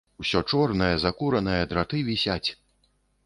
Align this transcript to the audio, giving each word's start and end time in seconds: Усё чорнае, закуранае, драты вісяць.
Усё 0.21 0.39
чорнае, 0.51 0.95
закуранае, 1.03 1.59
драты 1.73 2.01
вісяць. 2.09 2.49